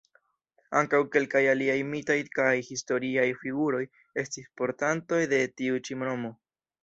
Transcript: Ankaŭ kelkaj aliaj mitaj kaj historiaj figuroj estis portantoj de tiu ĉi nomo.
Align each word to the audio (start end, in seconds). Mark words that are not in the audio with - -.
Ankaŭ 0.79 0.99
kelkaj 1.15 1.41
aliaj 1.49 1.75
mitaj 1.89 2.15
kaj 2.37 2.55
historiaj 2.69 3.27
figuroj 3.43 3.83
estis 4.23 4.49
portantoj 4.61 5.23
de 5.35 5.43
tiu 5.61 5.77
ĉi 5.89 5.99
nomo. 6.09 6.33